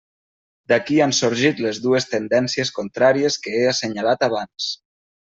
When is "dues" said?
1.83-2.07